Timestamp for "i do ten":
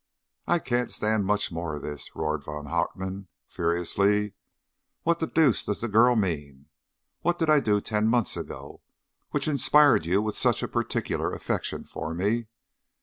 7.51-8.07